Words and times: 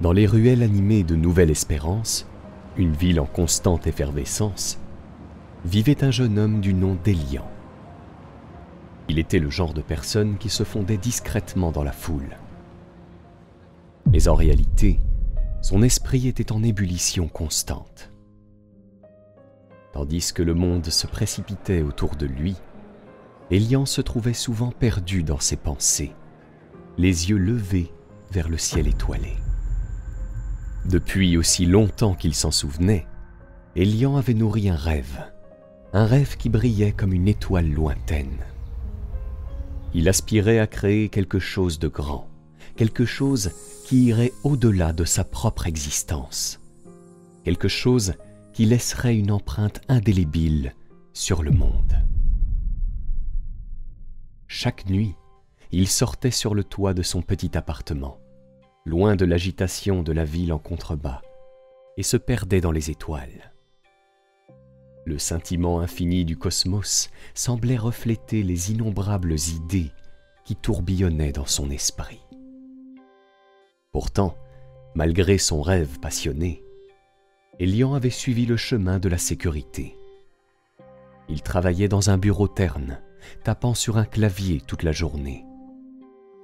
Dans 0.00 0.12
les 0.12 0.26
ruelles 0.26 0.62
animées 0.62 1.02
de 1.02 1.16
Nouvelle 1.16 1.50
Espérance, 1.50 2.24
une 2.76 2.92
ville 2.92 3.18
en 3.18 3.26
constante 3.26 3.88
effervescence, 3.88 4.78
vivait 5.64 6.04
un 6.04 6.12
jeune 6.12 6.38
homme 6.38 6.60
du 6.60 6.72
nom 6.72 6.96
d'Elian. 7.02 7.50
Il 9.08 9.18
était 9.18 9.40
le 9.40 9.50
genre 9.50 9.74
de 9.74 9.82
personne 9.82 10.38
qui 10.38 10.50
se 10.50 10.62
fondait 10.62 10.98
discrètement 10.98 11.72
dans 11.72 11.82
la 11.82 11.90
foule. 11.90 12.36
Mais 14.06 14.28
en 14.28 14.36
réalité, 14.36 15.00
son 15.62 15.82
esprit 15.82 16.28
était 16.28 16.52
en 16.52 16.62
ébullition 16.62 17.26
constante. 17.26 18.12
Tandis 19.92 20.32
que 20.32 20.44
le 20.44 20.54
monde 20.54 20.86
se 20.86 21.08
précipitait 21.08 21.82
autour 21.82 22.14
de 22.14 22.26
lui, 22.26 22.54
Elian 23.50 23.84
se 23.84 24.00
trouvait 24.00 24.32
souvent 24.32 24.70
perdu 24.70 25.24
dans 25.24 25.40
ses 25.40 25.56
pensées, 25.56 26.12
les 26.98 27.30
yeux 27.30 27.38
levés 27.38 27.90
vers 28.30 28.48
le 28.48 28.58
ciel 28.58 28.86
étoilé. 28.86 29.34
Depuis 30.84 31.36
aussi 31.36 31.66
longtemps 31.66 32.14
qu'il 32.14 32.34
s'en 32.34 32.50
souvenait, 32.50 33.06
Elian 33.76 34.16
avait 34.16 34.34
nourri 34.34 34.68
un 34.68 34.76
rêve, 34.76 35.18
un 35.92 36.06
rêve 36.06 36.36
qui 36.36 36.48
brillait 36.48 36.92
comme 36.92 37.12
une 37.12 37.28
étoile 37.28 37.70
lointaine. 37.70 38.38
Il 39.94 40.08
aspirait 40.08 40.58
à 40.58 40.66
créer 40.66 41.08
quelque 41.08 41.38
chose 41.38 41.78
de 41.78 41.88
grand, 41.88 42.28
quelque 42.76 43.04
chose 43.04 43.52
qui 43.84 44.04
irait 44.04 44.32
au-delà 44.44 44.92
de 44.92 45.04
sa 45.04 45.24
propre 45.24 45.66
existence, 45.66 46.60
quelque 47.44 47.68
chose 47.68 48.14
qui 48.52 48.64
laisserait 48.66 49.16
une 49.16 49.30
empreinte 49.30 49.80
indélébile 49.88 50.74
sur 51.12 51.42
le 51.42 51.50
monde. 51.50 51.94
Chaque 54.46 54.86
nuit, 54.88 55.14
il 55.72 55.88
sortait 55.88 56.30
sur 56.30 56.54
le 56.54 56.64
toit 56.64 56.94
de 56.94 57.02
son 57.02 57.22
petit 57.22 57.56
appartement, 57.56 58.18
loin 58.84 59.16
de 59.16 59.24
l'agitation 59.24 60.02
de 60.02 60.12
la 60.12 60.24
ville 60.24 60.52
en 60.52 60.58
contrebas, 60.58 61.20
et 61.96 62.02
se 62.02 62.16
perdait 62.16 62.60
dans 62.60 62.72
les 62.72 62.90
étoiles. 62.90 63.52
Le 65.04 65.18
scintillement 65.18 65.80
infini 65.80 66.24
du 66.24 66.36
cosmos 66.36 67.10
semblait 67.34 67.76
refléter 67.76 68.42
les 68.42 68.72
innombrables 68.72 69.34
idées 69.54 69.90
qui 70.44 70.54
tourbillonnaient 70.54 71.32
dans 71.32 71.46
son 71.46 71.70
esprit. 71.70 72.20
Pourtant, 73.92 74.36
malgré 74.94 75.38
son 75.38 75.62
rêve 75.62 75.98
passionné, 75.98 76.62
Elian 77.58 77.94
avait 77.94 78.10
suivi 78.10 78.46
le 78.46 78.56
chemin 78.56 78.98
de 78.98 79.08
la 79.08 79.18
sécurité. 79.18 79.96
Il 81.28 81.42
travaillait 81.42 81.88
dans 81.88 82.10
un 82.10 82.18
bureau 82.18 82.46
terne, 82.46 83.00
tapant 83.44 83.74
sur 83.74 83.96
un 83.96 84.04
clavier 84.04 84.60
toute 84.60 84.82
la 84.82 84.92
journée, 84.92 85.44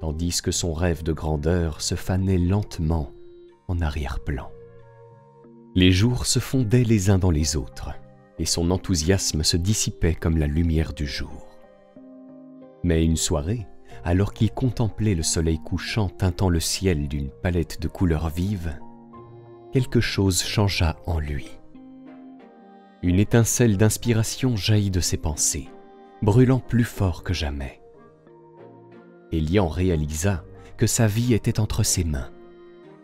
tandis 0.04 0.42
que 0.42 0.50
son 0.50 0.74
rêve 0.74 1.02
de 1.02 1.14
grandeur 1.14 1.80
se 1.80 1.94
fanait 1.94 2.36
lentement 2.36 3.10
en 3.68 3.80
arrière-plan. 3.80 4.50
Les 5.74 5.92
jours 5.92 6.26
se 6.26 6.40
fondaient 6.40 6.84
les 6.84 7.08
uns 7.08 7.16
dans 7.16 7.30
les 7.30 7.56
autres, 7.56 7.92
et 8.38 8.44
son 8.44 8.70
enthousiasme 8.70 9.42
se 9.42 9.56
dissipait 9.56 10.14
comme 10.14 10.36
la 10.36 10.46
lumière 10.46 10.92
du 10.92 11.06
jour. 11.06 11.48
Mais 12.82 13.02
une 13.02 13.16
soirée, 13.16 13.66
alors 14.04 14.34
qu'il 14.34 14.50
contemplait 14.50 15.14
le 15.14 15.22
soleil 15.22 15.58
couchant 15.58 16.10
teintant 16.10 16.50
le 16.50 16.60
ciel 16.60 17.08
d'une 17.08 17.30
palette 17.30 17.80
de 17.80 17.88
couleurs 17.88 18.28
vives, 18.28 18.78
quelque 19.72 20.02
chose 20.02 20.42
changea 20.42 20.98
en 21.06 21.18
lui. 21.18 21.48
Une 23.00 23.20
étincelle 23.20 23.78
d'inspiration 23.78 24.54
jaillit 24.54 24.90
de 24.90 25.00
ses 25.00 25.16
pensées, 25.16 25.70
brûlant 26.20 26.60
plus 26.60 26.84
fort 26.84 27.22
que 27.24 27.32
jamais. 27.32 27.80
Elian 29.32 29.68
réalisa 29.68 30.44
que 30.76 30.86
sa 30.86 31.06
vie 31.06 31.34
était 31.34 31.60
entre 31.60 31.82
ses 31.82 32.04
mains 32.04 32.30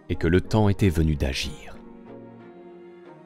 et 0.08 0.16
que 0.16 0.26
le 0.26 0.40
temps 0.40 0.68
était 0.68 0.88
venu 0.88 1.16
d'agir. 1.16 1.76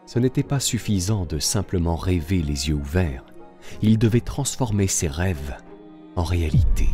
Ce 0.07 0.19
n'était 0.19 0.43
pas 0.43 0.61
suffisant 0.61 1.25
de 1.25 1.39
simplement 1.39 1.97
rêver 1.97 2.43
les 2.43 2.69
yeux 2.69 2.75
ouverts, 2.75 3.25
il 3.81 3.99
devait 3.99 4.21
transformer 4.21 4.87
ses 4.87 5.09
rêves 5.09 5.57
en 6.17 6.25
réalité. 6.25 6.89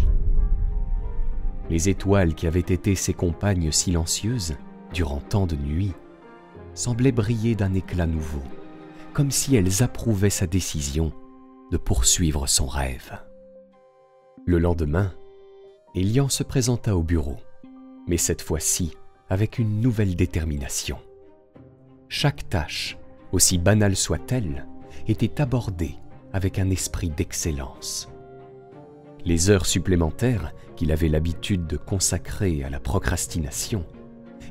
Les 1.69 1.89
étoiles 1.89 2.35
qui 2.35 2.47
avaient 2.47 2.61
été 2.61 2.95
ses 2.95 3.15
compagnes 3.15 3.73
silencieuses 3.73 4.57
durant 4.93 5.21
tant 5.21 5.47
de 5.47 5.57
nuits 5.57 5.95
semblaient 6.75 7.13
briller 7.13 7.55
d'un 7.55 7.75
éclat 7.75 8.07
nouveau, 8.07 8.43
comme 9.13 9.31
si 9.31 9.57
elles 9.57 9.83
approuvaient 9.83 10.31
sa 10.31 10.47
décision 10.47 11.13
de 11.71 11.77
poursuivre 11.77 12.47
son 12.47 12.67
rêve. 12.67 13.19
Le 14.47 14.59
lendemain, 14.59 15.13
Elian 15.97 16.29
se 16.29 16.45
présenta 16.45 16.97
au 16.97 17.03
bureau, 17.03 17.39
mais 18.07 18.17
cette 18.17 18.43
fois-ci 18.43 18.93
avec 19.29 19.59
une 19.59 19.81
nouvelle 19.81 20.15
détermination. 20.15 20.99
Chaque 22.09 22.49
tâche, 22.49 22.97
aussi 23.33 23.59
banale 23.59 23.97
soit-elle, 23.97 24.67
était 25.09 25.41
abordée 25.41 25.97
avec 26.33 26.61
un 26.61 26.71
esprit 26.71 27.11
d'excellence. 27.11 28.09
Les 29.25 29.51
heures 29.51 29.67
supplémentaires 29.67 30.53
qu'il 30.77 30.93
avait 30.93 31.09
l'habitude 31.09 31.67
de 31.67 31.77
consacrer 31.77 32.63
à 32.63 32.71
la 32.71 32.79
procrastination 32.79 33.85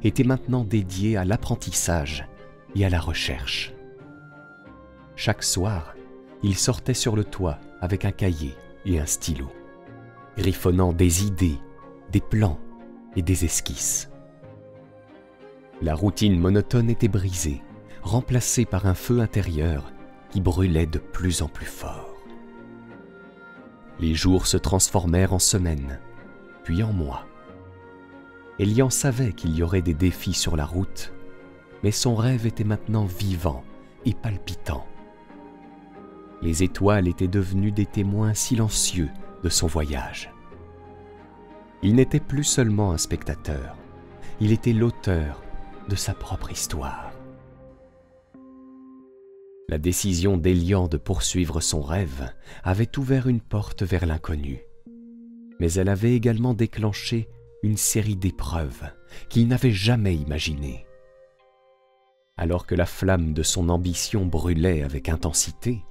étaient 0.03 0.25
maintenant 0.25 0.65
dédiées 0.65 1.15
à 1.15 1.23
l'apprentissage 1.23 2.27
et 2.75 2.85
à 2.85 2.89
la 2.89 2.99
recherche. 2.99 3.73
Chaque 5.15 5.43
soir, 5.43 5.95
il 6.43 6.55
sortait 6.55 6.93
sur 6.93 7.15
le 7.15 7.23
toit 7.23 7.59
avec 7.79 8.03
un 8.03 8.11
cahier 8.11 8.55
et 8.85 8.99
un 8.99 9.05
stylo, 9.05 9.49
griffonnant 10.39 10.93
des 10.93 11.25
idées, 11.25 11.59
des 12.13 12.21
plans 12.21 12.57
et 13.17 13.21
des 13.21 13.43
esquisses. 13.43 14.09
La 15.81 15.93
routine 15.93 16.39
monotone 16.39 16.89
était 16.89 17.09
brisée, 17.09 17.61
remplacée 18.03 18.63
par 18.63 18.85
un 18.85 18.93
feu 18.93 19.19
intérieur 19.19 19.91
qui 20.29 20.39
brûlait 20.39 20.85
de 20.85 20.97
plus 20.97 21.41
en 21.41 21.49
plus 21.49 21.65
fort. 21.65 22.15
Les 23.99 24.13
jours 24.13 24.47
se 24.47 24.55
transformèrent 24.55 25.33
en 25.33 25.39
semaines, 25.39 25.99
puis 26.63 26.83
en 26.83 26.93
mois. 26.93 27.25
Elian 28.59 28.89
savait 28.89 29.33
qu'il 29.33 29.53
y 29.57 29.61
aurait 29.61 29.81
des 29.81 29.93
défis 29.93 30.33
sur 30.33 30.55
la 30.55 30.65
route, 30.65 31.11
mais 31.83 31.91
son 31.91 32.15
rêve 32.15 32.45
était 32.45 32.63
maintenant 32.63 33.03
vivant 33.03 33.61
et 34.05 34.13
palpitant 34.13 34.85
les 36.41 36.63
étoiles 36.63 37.07
étaient 37.07 37.27
devenues 37.27 37.71
des 37.71 37.85
témoins 37.85 38.33
silencieux 38.33 39.09
de 39.43 39.49
son 39.49 39.67
voyage. 39.67 40.31
Il 41.81 41.95
n'était 41.95 42.19
plus 42.19 42.43
seulement 42.43 42.91
un 42.91 42.97
spectateur, 42.97 43.77
il 44.41 44.51
était 44.51 44.73
l'auteur 44.73 45.41
de 45.87 45.95
sa 45.95 46.13
propre 46.13 46.51
histoire. 46.51 47.11
La 49.69 49.77
décision 49.77 50.37
d'Elian 50.37 50.87
de 50.87 50.97
poursuivre 50.97 51.61
son 51.61 51.81
rêve 51.81 52.33
avait 52.63 52.97
ouvert 52.97 53.27
une 53.27 53.41
porte 53.41 53.83
vers 53.83 54.05
l'inconnu, 54.05 54.61
mais 55.59 55.71
elle 55.73 55.89
avait 55.89 56.15
également 56.15 56.53
déclenché 56.53 57.29
une 57.61 57.77
série 57.77 58.15
d'épreuves 58.15 58.83
qu'il 59.29 59.47
n'avait 59.47 59.71
jamais 59.71 60.15
imaginées. 60.15 60.85
Alors 62.37 62.65
que 62.65 62.75
la 62.75 62.85
flamme 62.85 63.33
de 63.33 63.43
son 63.43 63.69
ambition 63.69 64.25
brûlait 64.25 64.81
avec 64.81 65.09
intensité, 65.09 65.83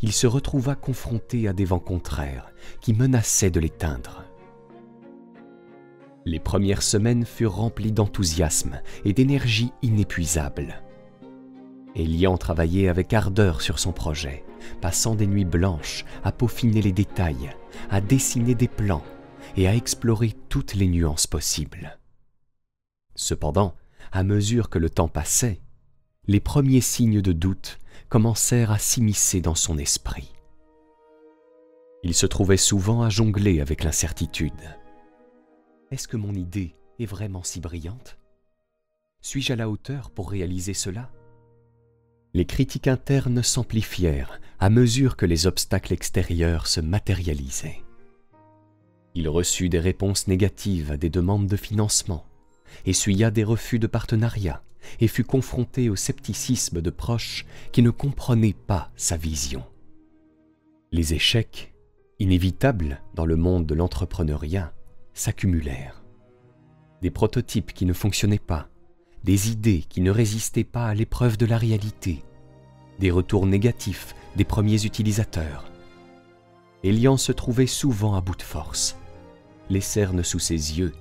il 0.00 0.12
se 0.12 0.26
retrouva 0.26 0.74
confronté 0.74 1.48
à 1.48 1.52
des 1.52 1.64
vents 1.64 1.78
contraires 1.78 2.52
qui 2.80 2.94
menaçaient 2.94 3.50
de 3.50 3.60
l'éteindre. 3.60 4.24
Les 6.24 6.38
premières 6.38 6.82
semaines 6.82 7.24
furent 7.24 7.56
remplies 7.56 7.92
d'enthousiasme 7.92 8.80
et 9.04 9.12
d'énergie 9.12 9.72
inépuisable. 9.82 10.82
Elian 11.94 12.38
travaillait 12.38 12.88
avec 12.88 13.12
ardeur 13.12 13.60
sur 13.60 13.78
son 13.78 13.92
projet, 13.92 14.44
passant 14.80 15.14
des 15.14 15.26
nuits 15.26 15.44
blanches 15.44 16.04
à 16.24 16.32
peaufiner 16.32 16.80
les 16.80 16.92
détails, 16.92 17.50
à 17.90 18.00
dessiner 18.00 18.54
des 18.54 18.68
plans 18.68 19.04
et 19.56 19.66
à 19.66 19.74
explorer 19.74 20.32
toutes 20.48 20.74
les 20.74 20.86
nuances 20.86 21.26
possibles. 21.26 21.98
Cependant, 23.14 23.74
à 24.10 24.22
mesure 24.22 24.70
que 24.70 24.78
le 24.78 24.88
temps 24.88 25.08
passait, 25.08 25.60
les 26.26 26.40
premiers 26.40 26.80
signes 26.80 27.20
de 27.20 27.32
doute 27.32 27.78
commencèrent 28.08 28.70
à 28.70 28.78
s'immiscer 28.78 29.40
dans 29.40 29.54
son 29.54 29.78
esprit. 29.78 30.32
Il 32.02 32.14
se 32.14 32.26
trouvait 32.26 32.56
souvent 32.56 33.02
à 33.02 33.08
jongler 33.08 33.60
avec 33.60 33.84
l'incertitude. 33.84 34.52
Est-ce 35.90 36.08
que 36.08 36.16
mon 36.16 36.34
idée 36.34 36.74
est 36.98 37.06
vraiment 37.06 37.42
si 37.42 37.60
brillante? 37.60 38.18
Suis-je 39.20 39.52
à 39.52 39.56
la 39.56 39.68
hauteur 39.68 40.10
pour 40.10 40.30
réaliser 40.30 40.74
cela? 40.74 41.10
Les 42.34 42.46
critiques 42.46 42.88
internes 42.88 43.42
s'amplifièrent 43.42 44.40
à 44.58 44.70
mesure 44.70 45.16
que 45.16 45.26
les 45.26 45.46
obstacles 45.46 45.92
extérieurs 45.92 46.66
se 46.66 46.80
matérialisaient. 46.80 47.82
Il 49.14 49.28
reçut 49.28 49.68
des 49.68 49.80
réponses 49.80 50.26
négatives 50.26 50.90
à 50.90 50.96
des 50.96 51.10
demandes 51.10 51.46
de 51.46 51.56
financement, 51.56 52.24
essuya 52.86 53.30
des 53.30 53.44
refus 53.44 53.78
de 53.78 53.86
partenariat, 53.86 54.62
et 55.00 55.08
fut 55.08 55.24
confronté 55.24 55.88
au 55.88 55.96
scepticisme 55.96 56.80
de 56.80 56.90
proches 56.90 57.46
qui 57.72 57.82
ne 57.82 57.90
comprenaient 57.90 58.56
pas 58.66 58.90
sa 58.96 59.16
vision. 59.16 59.64
Les 60.90 61.14
échecs, 61.14 61.74
inévitables 62.18 63.00
dans 63.14 63.24
le 63.24 63.36
monde 63.36 63.66
de 63.66 63.74
l'entrepreneuriat, 63.74 64.72
s'accumulèrent. 65.14 66.02
Des 67.00 67.10
prototypes 67.10 67.72
qui 67.72 67.86
ne 67.86 67.92
fonctionnaient 67.92 68.38
pas, 68.38 68.68
des 69.24 69.50
idées 69.50 69.84
qui 69.88 70.00
ne 70.00 70.10
résistaient 70.10 70.64
pas 70.64 70.86
à 70.86 70.94
l'épreuve 70.94 71.36
de 71.36 71.46
la 71.46 71.58
réalité, 71.58 72.22
des 72.98 73.10
retours 73.10 73.46
négatifs 73.46 74.14
des 74.36 74.44
premiers 74.44 74.84
utilisateurs. 74.84 75.70
Elian 76.84 77.16
se 77.16 77.32
trouvait 77.32 77.66
souvent 77.66 78.14
à 78.14 78.20
bout 78.20 78.36
de 78.36 78.42
force, 78.42 78.96
les 79.70 79.80
cernes 79.80 80.22
sous 80.22 80.38
ses 80.38 80.78
yeux, 80.78 80.92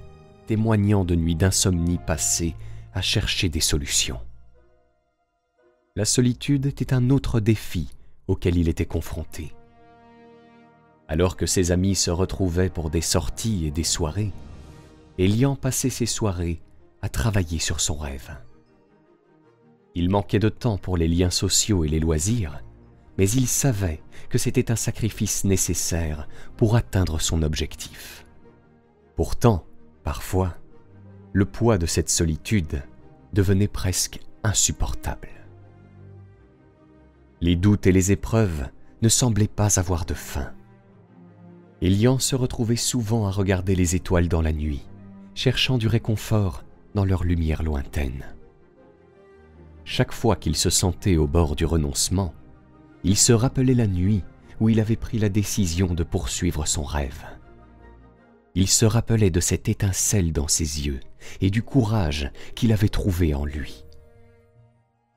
témoignant 0.51 1.05
de 1.05 1.15
nuits 1.15 1.35
d'insomnie 1.35 1.97
passées 1.97 2.57
à 2.93 3.01
chercher 3.01 3.47
des 3.47 3.61
solutions. 3.61 4.19
La 5.95 6.03
solitude 6.03 6.65
était 6.65 6.93
un 6.93 7.09
autre 7.09 7.39
défi 7.39 7.87
auquel 8.27 8.57
il 8.57 8.67
était 8.67 8.85
confronté. 8.85 9.53
Alors 11.07 11.37
que 11.37 11.45
ses 11.45 11.71
amis 11.71 11.95
se 11.95 12.11
retrouvaient 12.11 12.69
pour 12.69 12.89
des 12.89 12.99
sorties 12.99 13.65
et 13.65 13.71
des 13.71 13.85
soirées, 13.85 14.33
Elian 15.17 15.55
passait 15.55 15.89
ses 15.89 16.05
soirées 16.05 16.61
à 17.01 17.07
travailler 17.07 17.59
sur 17.59 17.79
son 17.79 17.95
rêve. 17.95 18.37
Il 19.95 20.09
manquait 20.09 20.39
de 20.39 20.49
temps 20.49 20.77
pour 20.77 20.97
les 20.97 21.07
liens 21.07 21.29
sociaux 21.29 21.85
et 21.85 21.87
les 21.87 22.01
loisirs, 22.01 22.61
mais 23.17 23.29
il 23.29 23.47
savait 23.47 24.03
que 24.27 24.37
c'était 24.37 24.69
un 24.69 24.75
sacrifice 24.75 25.45
nécessaire 25.45 26.27
pour 26.57 26.75
atteindre 26.75 27.21
son 27.21 27.41
objectif. 27.41 28.25
Pourtant, 29.15 29.65
parfois, 30.03 30.55
le 31.33 31.45
poids 31.45 31.77
de 31.77 31.85
cette 31.85 32.09
solitude 32.09 32.83
devenait 33.33 33.67
presque 33.67 34.19
insupportable. 34.43 35.29
Les 37.39 37.55
doutes 37.55 37.87
et 37.87 37.91
les 37.91 38.11
épreuves 38.11 38.67
ne 39.01 39.09
semblaient 39.09 39.47
pas 39.47 39.79
avoir 39.79 40.05
de 40.05 40.13
fin. 40.13 40.51
Elian 41.81 42.19
se 42.19 42.35
retrouvait 42.35 42.75
souvent 42.75 43.25
à 43.25 43.31
regarder 43.31 43.75
les 43.75 43.95
étoiles 43.95 44.27
dans 44.27 44.41
la 44.41 44.53
nuit, 44.53 44.87
cherchant 45.33 45.77
du 45.77 45.87
réconfort 45.87 46.63
dans 46.93 47.05
leur 47.05 47.23
lumière 47.23 47.63
lointaine. 47.63 48.25
Chaque 49.85 50.11
fois 50.11 50.35
qu'il 50.35 50.55
se 50.55 50.69
sentait 50.69 51.17
au 51.17 51.27
bord 51.27 51.55
du 51.55 51.65
renoncement, 51.65 52.33
il 53.03 53.17
se 53.17 53.33
rappelait 53.33 53.73
la 53.73 53.87
nuit 53.87 54.23
où 54.59 54.69
il 54.69 54.79
avait 54.79 54.95
pris 54.95 55.17
la 55.17 55.29
décision 55.29 55.93
de 55.93 56.03
poursuivre 56.03 56.67
son 56.67 56.83
rêve. 56.83 57.25
Il 58.53 58.67
se 58.67 58.85
rappelait 58.85 59.29
de 59.29 59.39
cette 59.39 59.69
étincelle 59.69 60.33
dans 60.33 60.47
ses 60.47 60.85
yeux 60.85 60.99
et 61.39 61.49
du 61.49 61.63
courage 61.63 62.31
qu'il 62.55 62.73
avait 62.73 62.89
trouvé 62.89 63.33
en 63.33 63.45
lui. 63.45 63.85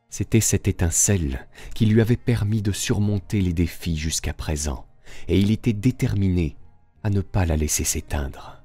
C'était 0.09 0.41
cette 0.41 0.69
étincelle 0.69 1.49
qui 1.75 1.87
lui 1.87 2.01
avait 2.01 2.17
permis 2.17 2.63
de 2.63 2.71
surmonter 2.71 3.41
les 3.41 3.53
défis 3.53 3.97
jusqu'à 3.97 4.33
présent, 4.33 4.87
et 5.27 5.41
il 5.41 5.51
était 5.51 5.73
déterminé 5.73 6.57
à 7.03 7.11
ne 7.11 7.21
pas 7.21 7.45
la 7.45 7.57
laisser 7.57 7.83
s'éteindre. 7.83 8.63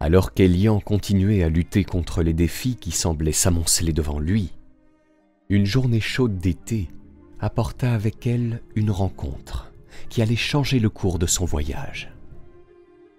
Alors 0.00 0.32
qu'Elian 0.32 0.80
continuait 0.80 1.42
à 1.42 1.50
lutter 1.50 1.84
contre 1.84 2.22
les 2.22 2.32
défis 2.32 2.76
qui 2.76 2.92
semblaient 2.92 3.32
s'amonceler 3.32 3.92
devant 3.92 4.18
lui, 4.18 4.54
une 5.50 5.66
journée 5.66 6.00
chaude 6.00 6.38
d'été 6.38 6.88
apporta 7.40 7.92
avec 7.92 8.26
elle 8.26 8.62
une 8.74 8.90
rencontre 8.90 9.70
qui 10.08 10.22
allait 10.22 10.36
changer 10.36 10.78
le 10.78 10.88
cours 10.88 11.18
de 11.18 11.26
son 11.26 11.44
voyage. 11.44 12.10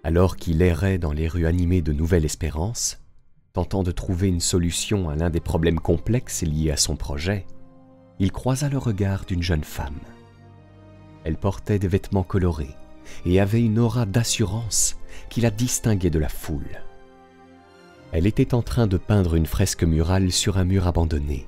Alors 0.02 0.36
qu'il 0.36 0.62
errait 0.62 0.96
dans 0.96 1.12
les 1.12 1.28
rues 1.28 1.46
animées 1.46 1.82
de 1.82 1.92
Nouvelle 1.92 2.24
Espérance, 2.24 3.00
tentant 3.52 3.82
de 3.82 3.90
trouver 3.90 4.28
une 4.28 4.40
solution 4.40 5.10
à 5.10 5.14
l'un 5.14 5.28
des 5.28 5.40
problèmes 5.40 5.78
complexes 5.78 6.42
liés 6.42 6.70
à 6.70 6.78
son 6.78 6.96
projet, 6.96 7.46
il 8.18 8.32
croisa 8.32 8.70
le 8.70 8.78
regard 8.78 9.26
d'une 9.26 9.42
jeune 9.42 9.64
femme. 9.64 10.00
Elle 11.24 11.36
portait 11.36 11.78
des 11.78 11.88
vêtements 11.88 12.22
colorés 12.22 12.74
et 13.26 13.40
avait 13.40 13.62
une 13.62 13.78
aura 13.78 14.06
d'assurance 14.06 14.96
qui 15.28 15.42
la 15.42 15.50
distinguait 15.50 16.10
de 16.10 16.18
la 16.18 16.30
foule. 16.30 16.80
Elle 18.12 18.26
était 18.26 18.54
en 18.54 18.62
train 18.62 18.86
de 18.86 18.96
peindre 18.96 19.34
une 19.34 19.46
fresque 19.46 19.84
murale 19.84 20.32
sur 20.32 20.56
un 20.56 20.64
mur 20.64 20.86
abandonné, 20.86 21.46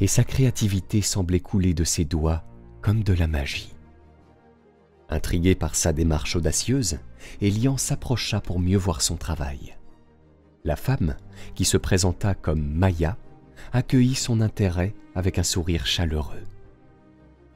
et 0.00 0.06
sa 0.06 0.24
créativité 0.24 1.02
semblait 1.02 1.40
couler 1.40 1.74
de 1.74 1.84
ses 1.84 2.06
doigts 2.06 2.44
comme 2.80 3.02
de 3.02 3.12
la 3.12 3.26
magie. 3.26 3.74
Intrigué 5.10 5.56
par 5.56 5.74
sa 5.74 5.92
démarche 5.92 6.36
audacieuse, 6.36 7.00
Elian 7.40 7.76
s'approcha 7.76 8.40
pour 8.40 8.60
mieux 8.60 8.78
voir 8.78 9.02
son 9.02 9.16
travail. 9.16 9.76
La 10.64 10.76
femme, 10.76 11.16
qui 11.56 11.64
se 11.64 11.76
présenta 11.76 12.34
comme 12.34 12.62
Maya, 12.62 13.16
accueillit 13.72 14.14
son 14.14 14.40
intérêt 14.40 14.94
avec 15.16 15.38
un 15.38 15.42
sourire 15.42 15.84
chaleureux. 15.84 16.44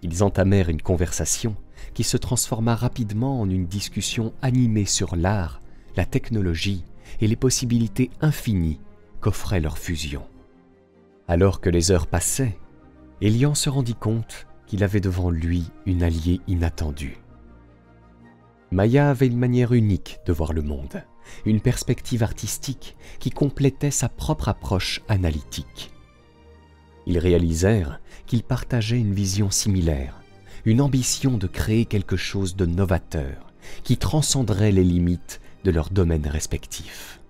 Ils 0.03 0.25
entamèrent 0.25 0.69
une 0.69 0.83
conversation 0.83 1.55
qui 1.95 2.03
se 2.03 2.17
transforma 2.17 2.75
rapidement 2.75 3.41
en 3.41 3.49
une 3.49 3.67
discussion 3.67 4.33
animée 4.43 4.85
sur 4.85 5.15
l'art, 5.15 5.61
la 5.97 6.07
technologie 6.07 6.85
et 7.21 7.29
les 7.29 7.37
possibilités 7.37 8.11
infinies 8.21 8.81
qu'offrait 9.21 9.61
leur 9.61 9.79
fusion. 9.79 10.27
Alors 11.29 11.61
que 11.61 11.71
les 11.71 11.93
heures 11.93 12.09
passaient, 12.09 12.59
Elian 13.21 13.55
se 13.55 13.71
rendit 13.71 13.95
compte 13.95 14.47
qu'il 14.67 14.83
avait 14.83 15.01
devant 15.01 15.31
lui 15.31 15.71
une 15.87 16.03
alliée 16.03 16.41
inattendue. 16.49 17.19
Maya 18.75 19.09
avait 19.09 19.29
une 19.29 19.39
manière 19.39 19.73
unique 19.73 20.19
de 20.27 20.33
voir 20.33 20.53
le 20.53 20.61
monde, 20.61 21.05
une 21.47 21.61
perspective 21.61 22.25
artistique 22.25 22.97
qui 23.21 23.31
complétait 23.31 23.93
sa 23.93 24.09
propre 24.09 24.49
approche 24.49 25.01
analytique. 25.07 25.93
Ils 27.07 27.21
réalisèrent 27.21 28.01
qu'ils 28.27 28.43
partageaient 28.43 28.99
une 28.99 29.15
vision 29.15 29.53
similaire, 29.53 30.21
une 30.65 30.81
ambition 30.81 31.39
de 31.39 31.47
créer 31.47 31.85
quelque 31.85 32.17
chose 32.17 32.57
de 32.57 32.67
novateur 32.67 33.47
qui 33.85 33.97
transcenderait 33.97 34.73
les 34.73 34.83
limites 34.83 35.41
de 35.63 35.71
leurs 35.71 35.91
domaines 35.91 36.27
respectifs. 36.27 37.21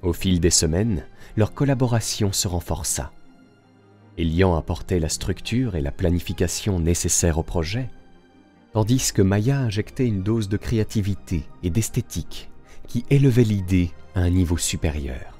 Au 0.00 0.12
fil 0.12 0.38
des 0.38 0.50
semaines, 0.50 1.06
leur 1.36 1.54
collaboration 1.54 2.30
se 2.30 2.46
renforça. 2.46 3.10
Elian 4.16 4.54
apportait 4.54 5.00
la 5.00 5.08
structure 5.08 5.74
et 5.74 5.80
la 5.80 5.90
planification 5.90 6.78
nécessaires 6.78 7.38
au 7.38 7.42
projet, 7.42 7.90
tandis 8.74 9.12
que 9.12 9.22
Maya 9.22 9.60
injectait 9.60 10.06
une 10.06 10.24
dose 10.24 10.48
de 10.48 10.56
créativité 10.56 11.44
et 11.62 11.70
d'esthétique 11.70 12.50
qui 12.88 13.04
élevait 13.08 13.44
l'idée 13.44 13.92
à 14.16 14.20
un 14.20 14.30
niveau 14.30 14.58
supérieur. 14.58 15.38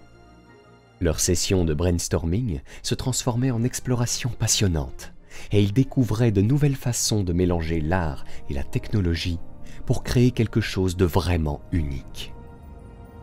Leurs 1.01 1.19
sessions 1.19 1.65
de 1.65 1.75
brainstorming 1.75 2.61
se 2.85 2.95
transformaient 2.95 3.51
en 3.51 3.65
explorations 3.65 4.31
passionnantes, 4.31 5.13
et 5.51 5.61
ils 5.61 5.73
découvraient 5.73 6.31
de 6.31 6.43
nouvelles 6.43 6.77
façons 6.77 7.25
de 7.25 7.33
mélanger 7.33 7.81
l'art 7.81 8.25
et 8.49 8.55
la 8.55 8.63
technologie 8.63 9.41
pour 9.85 10.05
créer 10.05 10.31
quelque 10.31 10.61
chose 10.61 10.97
de 10.97 11.05
vraiment 11.05 11.61
unique. 11.73 12.33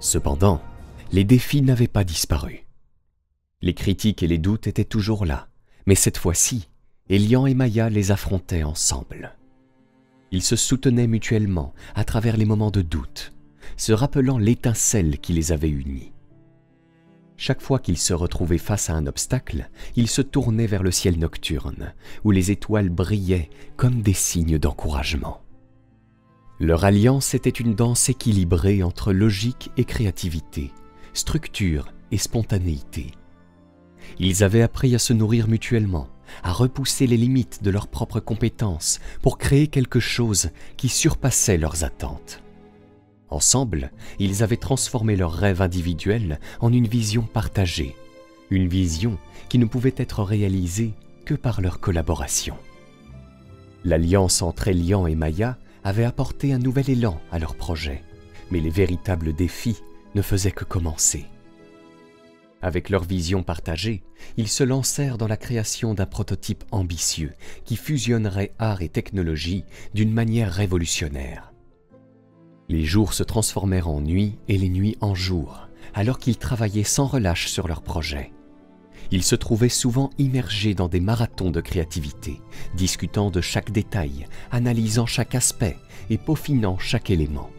Cependant, 0.01 0.61
les 1.13 1.23
défis 1.23 1.61
n'avaient 1.61 1.87
pas 1.87 2.03
disparu. 2.03 2.67
Les 3.61 3.73
critiques 3.73 4.23
et 4.23 4.27
les 4.27 4.39
doutes 4.39 4.67
étaient 4.67 4.83
toujours 4.83 5.25
là, 5.25 5.47
mais 5.85 5.95
cette 5.95 6.17
fois-ci, 6.17 6.67
Elian 7.07 7.45
et 7.45 7.53
Maya 7.53 7.89
les 7.89 8.11
affrontaient 8.11 8.63
ensemble. 8.63 9.37
Ils 10.31 10.41
se 10.41 10.55
soutenaient 10.55 11.07
mutuellement 11.07 11.73
à 11.93 12.05
travers 12.05 12.37
les 12.37 12.45
moments 12.45 12.71
de 12.71 12.81
doute, 12.81 13.33
se 13.75 13.91
rappelant 13.91 14.37
l'étincelle 14.37 15.19
qui 15.19 15.33
les 15.33 15.51
avait 15.51 15.69
unis. 15.69 16.13
Chaque 17.35 17.61
fois 17.61 17.79
qu'ils 17.79 17.97
se 17.97 18.13
retrouvaient 18.13 18.57
face 18.57 18.89
à 18.89 18.93
un 18.93 19.07
obstacle, 19.07 19.69
ils 19.95 20.07
se 20.07 20.21
tournaient 20.21 20.67
vers 20.67 20.83
le 20.83 20.91
ciel 20.91 21.17
nocturne, 21.17 21.93
où 22.23 22.31
les 22.31 22.51
étoiles 22.51 22.89
brillaient 22.89 23.49
comme 23.77 24.01
des 24.01 24.13
signes 24.13 24.59
d'encouragement. 24.59 25.41
Leur 26.59 26.85
alliance 26.85 27.33
était 27.33 27.49
une 27.49 27.73
danse 27.73 28.07
équilibrée 28.09 28.83
entre 28.83 29.11
logique 29.11 29.71
et 29.75 29.83
créativité, 29.83 30.71
structure 31.13 31.91
et 32.11 32.17
spontanéité. 32.17 33.11
Ils 34.19 34.43
avaient 34.43 34.61
appris 34.61 34.93
à 34.93 34.99
se 34.99 35.11
nourrir 35.13 35.47
mutuellement, 35.47 36.07
à 36.43 36.51
repousser 36.51 37.07
les 37.07 37.17
limites 37.17 37.63
de 37.63 37.71
leurs 37.71 37.87
propres 37.87 38.19
compétences 38.19 38.99
pour 39.21 39.37
créer 39.37 39.67
quelque 39.67 39.99
chose 39.99 40.49
qui 40.77 40.89
surpassait 40.89 41.57
leurs 41.57 41.83
attentes. 41.83 42.41
Ensemble, 43.29 43.91
ils 44.19 44.43
avaient 44.43 44.57
transformé 44.57 45.15
leur 45.15 45.31
rêve 45.33 45.61
individuel 45.61 46.39
en 46.59 46.73
une 46.73 46.87
vision 46.87 47.21
partagée, 47.21 47.95
une 48.49 48.67
vision 48.67 49.17
qui 49.47 49.57
ne 49.57 49.65
pouvait 49.65 49.95
être 49.97 50.23
réalisée 50.23 50.93
que 51.25 51.33
par 51.33 51.61
leur 51.61 51.79
collaboration. 51.79 52.55
L'alliance 53.85 54.41
entre 54.41 54.67
Elian 54.67 55.07
et 55.07 55.15
Maya 55.15 55.57
avait 55.83 56.03
apporté 56.03 56.53
un 56.53 56.59
nouvel 56.59 56.89
élan 56.89 57.19
à 57.31 57.39
leur 57.39 57.55
projet, 57.55 58.03
mais 58.51 58.59
les 58.59 58.69
véritables 58.69 59.33
défis 59.33 59.81
ne 60.13 60.21
faisaient 60.21 60.51
que 60.51 60.65
commencer. 60.65 61.25
Avec 62.61 62.89
leur 62.89 63.03
vision 63.03 63.41
partagée, 63.43 64.03
ils 64.37 64.47
se 64.47 64.63
lancèrent 64.63 65.17
dans 65.17 65.27
la 65.27 65.37
création 65.37 65.93
d'un 65.93 66.05
prototype 66.05 66.63
ambitieux 66.71 67.33
qui 67.65 67.75
fusionnerait 67.75 68.53
art 68.59 68.81
et 68.81 68.89
technologie 68.89 69.65
d'une 69.93 70.13
manière 70.13 70.51
révolutionnaire. 70.51 71.53
Les 72.69 72.85
jours 72.85 73.13
se 73.13 73.23
transformèrent 73.23 73.89
en 73.89 73.99
nuits 73.99 74.37
et 74.47 74.57
les 74.57 74.69
nuits 74.69 74.97
en 75.01 75.15
jours, 75.15 75.67
alors 75.93 76.19
qu'ils 76.19 76.37
travaillaient 76.37 76.83
sans 76.83 77.07
relâche 77.07 77.47
sur 77.47 77.67
leur 77.67 77.81
projet. 77.81 78.31
Ils 79.09 79.23
se 79.23 79.35
trouvaient 79.35 79.67
souvent 79.67 80.09
immergés 80.19 80.73
dans 80.73 80.87
des 80.87 81.01
marathons 81.01 81.51
de 81.51 81.59
créativité, 81.59 82.39
discutant 82.75 83.29
de 83.29 83.41
chaque 83.41 83.71
détail, 83.71 84.27
analysant 84.51 85.05
chaque 85.05 85.35
aspect 85.35 85.77
et 86.09 86.17
peaufinant 86.17 86.77
chaque 86.77 87.09
élément. 87.09 87.49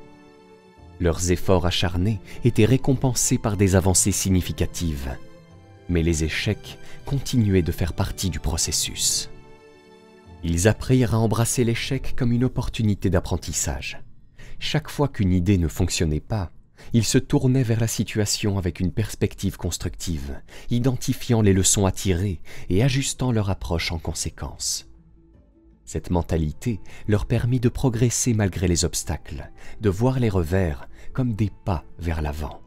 Leurs 1.02 1.32
efforts 1.32 1.66
acharnés 1.66 2.20
étaient 2.44 2.64
récompensés 2.64 3.36
par 3.36 3.56
des 3.56 3.74
avancées 3.74 4.12
significatives. 4.12 5.18
Mais 5.88 6.00
les 6.00 6.22
échecs 6.22 6.78
continuaient 7.06 7.62
de 7.62 7.72
faire 7.72 7.92
partie 7.92 8.30
du 8.30 8.38
processus. 8.38 9.28
Ils 10.44 10.68
apprirent 10.68 11.14
à 11.14 11.18
embrasser 11.18 11.64
l'échec 11.64 12.14
comme 12.16 12.30
une 12.30 12.44
opportunité 12.44 13.10
d'apprentissage. 13.10 14.00
Chaque 14.60 14.88
fois 14.88 15.08
qu'une 15.08 15.32
idée 15.32 15.58
ne 15.58 15.66
fonctionnait 15.66 16.20
pas, 16.20 16.52
ils 16.92 17.04
se 17.04 17.18
tournaient 17.18 17.64
vers 17.64 17.80
la 17.80 17.88
situation 17.88 18.56
avec 18.56 18.78
une 18.78 18.92
perspective 18.92 19.56
constructive, 19.56 20.40
identifiant 20.70 21.42
les 21.42 21.52
leçons 21.52 21.84
à 21.84 21.90
tirer 21.90 22.40
et 22.68 22.84
ajustant 22.84 23.32
leur 23.32 23.50
approche 23.50 23.90
en 23.90 23.98
conséquence. 23.98 24.86
Cette 25.84 26.10
mentalité 26.10 26.80
leur 27.08 27.26
permit 27.26 27.58
de 27.58 27.68
progresser 27.68 28.34
malgré 28.34 28.68
les 28.68 28.84
obstacles, 28.84 29.50
de 29.80 29.90
voir 29.90 30.20
les 30.20 30.28
revers 30.28 30.88
comme 31.12 31.34
des 31.34 31.50
pas 31.64 31.84
vers 31.98 32.22
l'avant. 32.22 32.60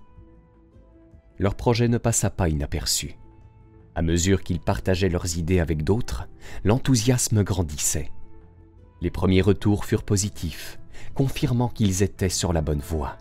Leur 1.38 1.56
projet 1.56 1.88
ne 1.88 1.98
passa 1.98 2.30
pas 2.30 2.50
inaperçu. 2.50 3.18
À 3.96 4.02
mesure 4.02 4.44
qu'ils 4.44 4.60
partageaient 4.60 5.10
leurs 5.10 5.38
idées 5.38 5.60
avec 5.60 5.84
d'autres, 5.84 6.28
l'enthousiasme 6.64 7.44
grandissait. 7.44 8.12
Les 9.02 9.12
premiers 9.12 9.42
retours 9.42 9.86
furent 9.86 10.04
positifs, 10.04 10.80
confirmant 11.14 11.70
qu'ils 11.70 12.04
étaient 12.04 12.30
sur 12.30 12.54
la 12.54 12.62
bonne 12.62 12.80
voie. 12.80 13.18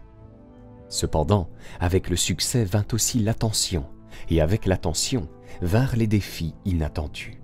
Cependant, 0.89 1.49
avec 1.81 2.09
le 2.09 2.17
succès 2.17 2.65
vint 2.65 2.87
aussi 2.93 3.19
l'attention, 3.19 3.87
et 4.31 4.41
avec 4.41 4.67
l'attention 4.67 5.29
vinrent 5.61 5.97
les 5.97 6.07
défis 6.07 6.55
inattendus. 6.65 7.41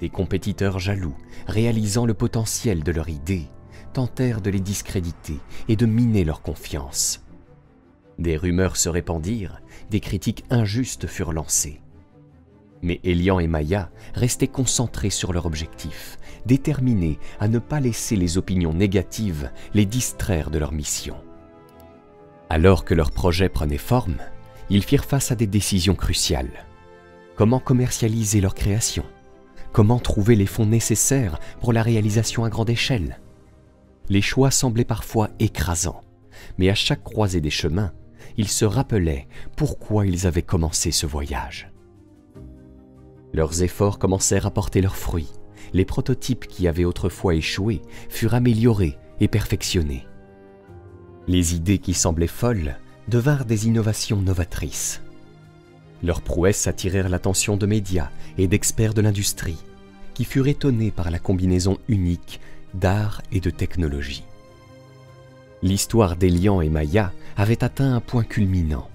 Des 0.00 0.08
compétiteurs 0.08 0.78
jaloux, 0.78 1.16
réalisant 1.46 2.06
le 2.06 2.14
potentiel 2.14 2.82
de 2.82 2.92
leur 2.92 3.08
idée, 3.08 3.48
tentèrent 3.92 4.40
de 4.40 4.50
les 4.50 4.60
discréditer 4.60 5.38
et 5.68 5.76
de 5.76 5.86
miner 5.86 6.24
leur 6.24 6.42
confiance. 6.42 7.24
Des 8.18 8.36
rumeurs 8.36 8.76
se 8.76 8.88
répandirent, 8.88 9.60
des 9.90 10.00
critiques 10.00 10.44
injustes 10.50 11.06
furent 11.06 11.32
lancées. 11.32 11.80
Mais 12.82 13.00
Elian 13.04 13.40
et 13.40 13.46
Maya 13.46 13.90
restaient 14.14 14.48
concentrés 14.48 15.10
sur 15.10 15.32
leur 15.32 15.46
objectif, 15.46 16.18
déterminés 16.46 17.18
à 17.38 17.48
ne 17.48 17.58
pas 17.58 17.80
laisser 17.80 18.16
les 18.16 18.38
opinions 18.38 18.72
négatives 18.72 19.50
les 19.74 19.86
distraire 19.86 20.50
de 20.50 20.58
leur 20.58 20.72
mission. 20.72 21.16
Alors 22.48 22.84
que 22.84 22.94
leur 22.94 23.10
projet 23.10 23.48
prenait 23.48 23.78
forme, 23.78 24.16
ils 24.70 24.82
firent 24.82 25.04
face 25.04 25.30
à 25.30 25.34
des 25.34 25.46
décisions 25.46 25.94
cruciales. 25.94 26.66
Comment 27.36 27.60
commercialiser 27.60 28.40
leur 28.40 28.54
création 28.54 29.04
Comment 29.72 29.98
trouver 29.98 30.34
les 30.34 30.46
fonds 30.46 30.66
nécessaires 30.66 31.38
pour 31.60 31.72
la 31.72 31.82
réalisation 31.82 32.44
à 32.44 32.50
grande 32.50 32.70
échelle? 32.70 33.18
Les 34.10 34.22
choix 34.22 34.50
semblaient 34.50 34.84
parfois 34.84 35.30
écrasants, 35.38 36.02
mais 36.58 36.68
à 36.68 36.74
chaque 36.74 37.04
croisée 37.04 37.40
des 37.40 37.48
chemins, 37.48 37.92
ils 38.36 38.48
se 38.48 38.64
rappelaient 38.64 39.28
pourquoi 39.56 40.04
ils 40.04 40.26
avaient 40.26 40.42
commencé 40.42 40.90
ce 40.90 41.06
voyage. 41.06 41.70
Leurs 43.32 43.62
efforts 43.62 44.00
commencèrent 44.00 44.46
à 44.46 44.50
porter 44.50 44.80
leurs 44.80 44.96
fruits. 44.96 45.30
Les 45.72 45.84
prototypes 45.84 46.48
qui 46.48 46.66
avaient 46.66 46.84
autrefois 46.84 47.36
échoué 47.36 47.82
furent 48.08 48.34
améliorés 48.34 48.98
et 49.20 49.28
perfectionnés. 49.28 50.08
Les 51.28 51.54
idées 51.54 51.78
qui 51.78 51.94
semblaient 51.94 52.26
folles 52.26 52.78
devinrent 53.06 53.44
des 53.44 53.68
innovations 53.68 54.20
novatrices. 54.20 55.02
Leurs 56.02 56.22
prouesses 56.22 56.66
attirèrent 56.66 57.10
l'attention 57.10 57.56
de 57.56 57.66
médias 57.66 58.10
et 58.38 58.48
d'experts 58.48 58.94
de 58.94 59.02
l'industrie, 59.02 59.58
qui 60.14 60.24
furent 60.24 60.48
étonnés 60.48 60.90
par 60.90 61.12
la 61.12 61.20
combinaison 61.20 61.78
unique 61.86 62.40
d'art 62.74 63.22
et 63.32 63.40
de 63.40 63.50
technologie. 63.50 64.24
L'histoire 65.62 66.16
d'Elian 66.16 66.60
et 66.60 66.70
Maya 66.70 67.12
avait 67.36 67.62
atteint 67.62 67.94
un 67.94 68.00
point 68.00 68.24
culminant. 68.24 68.88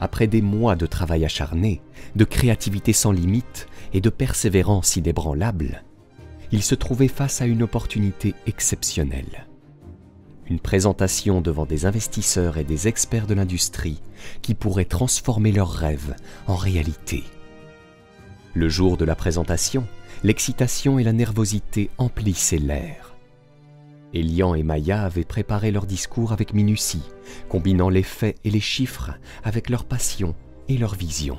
Après 0.00 0.26
des 0.26 0.42
mois 0.42 0.76
de 0.76 0.86
travail 0.86 1.24
acharné, 1.24 1.80
de 2.16 2.24
créativité 2.24 2.92
sans 2.92 3.12
limite 3.12 3.68
et 3.92 4.00
de 4.00 4.10
persévérance 4.10 4.96
inébranlable, 4.96 5.84
ils 6.52 6.62
se 6.62 6.74
trouvaient 6.74 7.08
face 7.08 7.40
à 7.40 7.46
une 7.46 7.62
opportunité 7.62 8.34
exceptionnelle. 8.46 9.46
Une 10.48 10.60
présentation 10.60 11.40
devant 11.40 11.66
des 11.66 11.86
investisseurs 11.86 12.56
et 12.56 12.64
des 12.64 12.86
experts 12.88 13.26
de 13.26 13.34
l'industrie 13.34 14.00
qui 14.42 14.54
pourraient 14.54 14.84
transformer 14.84 15.50
leurs 15.50 15.72
rêves 15.72 16.14
en 16.46 16.54
réalité. 16.54 17.24
Le 18.56 18.70
jour 18.70 18.96
de 18.96 19.04
la 19.04 19.14
présentation, 19.14 19.86
l'excitation 20.24 20.98
et 20.98 21.04
la 21.04 21.12
nervosité 21.12 21.90
emplissaient 21.98 22.56
l'air. 22.56 23.14
Elian 24.14 24.54
et 24.54 24.62
Maya 24.62 25.02
avaient 25.02 25.26
préparé 25.26 25.70
leur 25.70 25.84
discours 25.84 26.32
avec 26.32 26.54
minutie, 26.54 27.02
combinant 27.50 27.90
les 27.90 28.02
faits 28.02 28.38
et 28.44 28.50
les 28.50 28.60
chiffres 28.60 29.10
avec 29.44 29.68
leur 29.68 29.84
passion 29.84 30.34
et 30.68 30.78
leur 30.78 30.94
vision. 30.94 31.38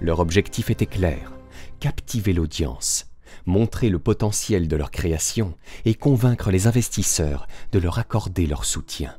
Leur 0.00 0.20
objectif 0.20 0.70
était 0.70 0.86
clair, 0.86 1.34
captiver 1.80 2.32
l'audience, 2.32 3.10
montrer 3.44 3.90
le 3.90 3.98
potentiel 3.98 4.68
de 4.68 4.76
leur 4.76 4.90
création 4.90 5.52
et 5.84 5.92
convaincre 5.92 6.50
les 6.50 6.66
investisseurs 6.66 7.46
de 7.72 7.78
leur 7.78 7.98
accorder 7.98 8.46
leur 8.46 8.64
soutien. 8.64 9.14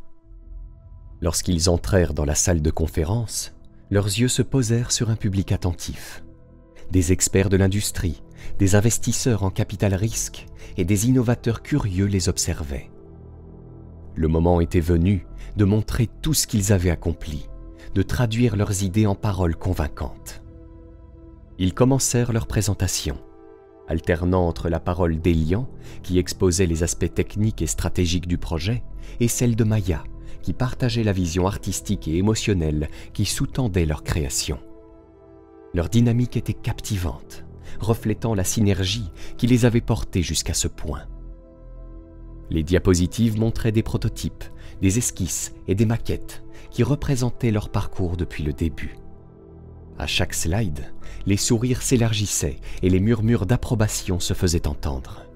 Lorsqu'ils 1.21 1.69
entrèrent 1.69 2.15
dans 2.15 2.25
la 2.25 2.33
salle 2.33 2.63
de 2.63 2.71
conférence, 2.71 3.53
leurs 3.91 4.07
yeux 4.07 4.29
se 4.29 4.41
posèrent 4.41 4.91
sur 4.91 5.11
un 5.11 5.15
public 5.15 5.51
attentif. 5.51 6.23
Des 6.91 7.11
experts 7.11 7.49
de 7.49 7.57
l'industrie, 7.57 8.23
des 8.59 8.75
investisseurs 8.75 9.43
en 9.43 9.49
capital 9.49 9.93
risque 9.93 10.45
et 10.77 10.85
des 10.85 11.07
innovateurs 11.07 11.61
curieux 11.61 12.05
les 12.05 12.29
observaient. 12.29 12.89
Le 14.15 14.27
moment 14.27 14.61
était 14.61 14.79
venu 14.79 15.27
de 15.57 15.65
montrer 15.65 16.09
tout 16.21 16.33
ce 16.33 16.47
qu'ils 16.47 16.71
avaient 16.71 16.89
accompli, 16.89 17.49
de 17.93 18.01
traduire 18.01 18.55
leurs 18.55 18.83
idées 18.83 19.05
en 19.05 19.15
paroles 19.15 19.55
convaincantes. 19.55 20.41
Ils 21.59 21.73
commencèrent 21.73 22.31
leur 22.31 22.47
présentation, 22.47 23.17
alternant 23.87 24.47
entre 24.47 24.69
la 24.69 24.79
parole 24.79 25.19
d'Elian, 25.19 25.67
qui 26.03 26.19
exposait 26.19 26.67
les 26.67 26.83
aspects 26.83 27.13
techniques 27.13 27.61
et 27.61 27.67
stratégiques 27.67 28.27
du 28.27 28.37
projet, 28.37 28.83
et 29.19 29.27
celle 29.27 29.55
de 29.55 29.63
Maya, 29.63 30.03
qui 30.41 30.53
partageait 30.53 31.03
la 31.03 31.13
vision 31.13 31.47
artistique 31.47 32.07
et 32.07 32.17
émotionnelle 32.17 32.89
qui 33.13 33.25
sous-tendait 33.25 33.85
leur 33.85 34.03
création. 34.03 34.59
Leur 35.77 35.89
dynamique 35.89 36.37
était 36.37 36.55
captivante, 36.55 37.45
reflétant 37.79 38.33
la 38.33 38.43
synergie 38.43 39.11
qui 39.37 39.45
les 39.45 39.63
avait 39.63 39.79
portés 39.79 40.23
jusqu'à 40.23 40.55
ce 40.55 40.67
point. 40.67 41.03
Les 42.49 42.63
diapositives 42.63 43.37
montraient 43.37 43.71
des 43.71 43.83
prototypes, 43.83 44.43
des 44.81 44.97
esquisses 44.97 45.53
et 45.67 45.75
des 45.75 45.85
maquettes 45.85 46.43
qui 46.71 46.81
représentaient 46.81 47.51
leur 47.51 47.69
parcours 47.69 48.17
depuis 48.17 48.43
le 48.43 48.53
début. 48.53 48.97
À 49.99 50.07
chaque 50.07 50.33
slide, 50.33 50.91
les 51.27 51.37
sourires 51.37 51.83
s'élargissaient 51.83 52.57
et 52.81 52.89
les 52.89 52.99
murmures 52.99 53.45
d'approbation 53.45 54.19
se 54.19 54.33
faisaient 54.33 54.67
entendre. 54.67 55.27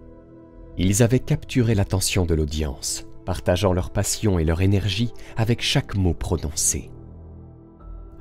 Ils 0.76 1.04
avaient 1.04 1.20
capturé 1.20 1.76
l'attention 1.76 2.26
de 2.26 2.34
l'audience, 2.34 3.06
partageant 3.28 3.74
leur 3.74 3.92
passion 3.92 4.40
et 4.40 4.44
leur 4.44 4.62
énergie 4.62 5.14
avec 5.38 5.62
chaque 5.62 5.94
mot 5.94 6.16
prononcé. 6.16 6.90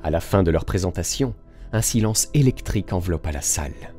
À 0.03 0.11
la 0.11 0.21
fin 0.21 0.43
de 0.43 0.51
leur 0.51 0.67
présentation, 0.67 1.35
un 1.73 1.83
silence 1.83 2.29
électrique 2.35 2.93
enveloppa 2.93 3.33
la 3.33 3.43
salle. 3.43 3.95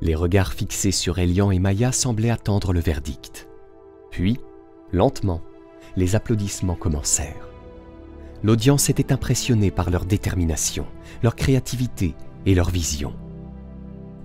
Les 0.00 0.14
regards 0.14 0.52
fixés 0.52 0.92
sur 0.92 1.18
Elian 1.18 1.50
et 1.50 1.58
Maya 1.58 1.92
semblaient 1.92 2.30
attendre 2.30 2.72
le 2.72 2.80
verdict. 2.80 3.48
Puis, 4.10 4.38
lentement, 4.92 5.42
les 5.96 6.16
applaudissements 6.16 6.76
commencèrent. 6.76 7.48
L'audience 8.42 8.88
était 8.88 9.12
impressionnée 9.12 9.70
par 9.70 9.90
leur 9.90 10.06
détermination, 10.06 10.86
leur 11.22 11.36
créativité 11.36 12.14
et 12.46 12.54
leur 12.54 12.70
vision. 12.70 13.12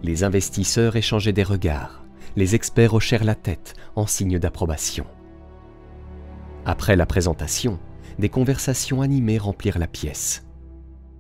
Les 0.04 0.24
investisseurs 0.24 0.96
échangeaient 0.96 1.34
des 1.34 1.44
regards, 1.44 2.06
les 2.38 2.56
experts 2.56 2.94
hochèrent 2.94 3.26
la 3.26 3.36
tête 3.36 3.74
en 3.96 4.08
signe 4.08 4.40
d'approbation. 4.40 5.06
Après 6.66 6.96
la 6.96 7.06
présentation, 7.06 7.80
des 8.18 8.30
conversations 8.30 9.02
animées 9.02 9.38
remplirent 9.38 9.80
la 9.80 9.88
pièce. 9.88 10.45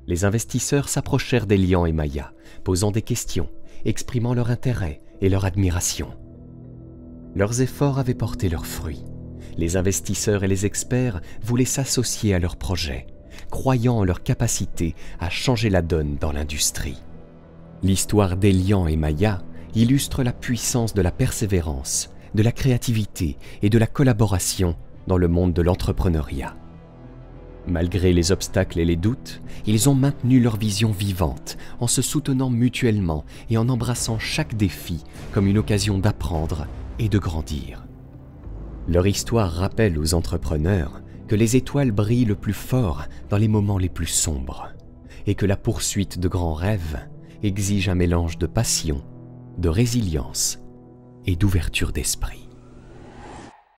Les 0.08 0.26
investisseurs 0.26 0.90
s'approchèrent 0.90 1.48
d'Elian 1.48 1.86
et 1.86 1.94
Maya, 1.94 2.34
posant 2.64 2.92
des 2.92 3.02
questions 3.02 3.50
exprimant 3.86 4.34
leur 4.34 4.50
intérêt 4.50 5.02
et 5.22 5.30
leur 5.30 5.46
admiration. 5.46 6.10
Leurs 7.36 7.62
efforts 7.62 8.00
avaient 8.00 8.14
porté 8.14 8.50
leurs 8.50 8.66
fruits. 8.66 9.04
Les 9.58 9.78
investisseurs 9.78 10.44
et 10.44 10.48
les 10.48 10.66
experts 10.66 11.22
voulaient 11.44 11.66
s'associer 11.66 12.34
à 12.34 12.40
leur 12.40 12.58
projet, 12.58 13.08
croyant 13.52 13.98
en 13.98 14.04
leur 14.04 14.24
capacité 14.24 14.96
à 15.20 15.30
changer 15.30 15.70
la 15.70 15.82
donne 15.82 16.18
dans 16.20 16.32
l'industrie. 16.32 17.02
L'histoire 17.84 18.38
d'Elian 18.38 18.88
et 18.88 18.96
Maya 18.96 19.42
illustre 19.76 20.24
la 20.24 20.34
puissance 20.34 20.94
de 20.94 21.02
la 21.02 21.12
persévérance, 21.12 22.10
de 22.34 22.44
la 22.44 22.52
créativité 22.52 23.38
et 23.62 23.70
de 23.70 23.78
la 23.78 23.88
collaboration 23.88 24.76
dans 25.08 25.18
le 25.18 25.28
monde 25.28 25.54
de 25.54 25.62
l'entrepreneuriat. 25.62 26.56
Malgré 27.68 28.14
les 28.14 28.32
obstacles 28.32 28.80
et 28.80 28.86
les 28.86 28.96
doutes, 28.96 29.42
ils 29.66 29.90
ont 29.90 29.96
maintenu 29.96 30.40
leur 30.40 30.58
vision 30.58 30.92
vivante, 30.92 31.58
en 31.80 31.88
se 31.88 32.02
soutenant 32.02 32.50
mutuellement 32.50 33.26
et 33.50 33.58
en 33.58 33.70
embrassant 33.70 34.20
chaque 34.20 34.56
défi 34.56 35.04
comme 35.34 35.48
une 35.48 35.58
occasion 35.58 35.98
d'apprendre 35.98 36.68
et 37.00 37.10
de 37.10 37.18
grandir. 37.18 37.86
Leur 38.88 39.08
histoire 39.08 39.52
rappelle 39.52 39.98
aux 39.98 40.14
entrepreneurs 40.14 41.02
que 41.28 41.36
les 41.36 41.56
étoiles 41.56 41.92
brillent 41.92 42.26
le 42.26 42.36
plus 42.36 42.54
fort 42.54 43.06
dans 43.30 43.38
les 43.38 43.48
moments 43.48 43.80
les 43.80 43.90
plus 43.90 44.06
sombres. 44.06 44.70
et 45.28 45.34
que 45.34 45.48
la 45.48 45.58
poursuite 45.58 46.20
de 46.20 46.28
grands 46.28 46.54
rêves 46.54 47.00
exige 47.42 47.90
un 47.90 47.96
mélange 47.96 48.38
de 48.38 48.46
passion, 48.46 49.02
de 49.58 49.70
résilience 49.70 50.60
et 51.26 51.36
d'ouverture 51.36 51.92
d'esprit. 51.92 52.45